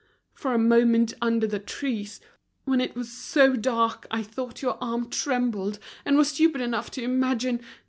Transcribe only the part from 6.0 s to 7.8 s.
and was stupid enough to imagine.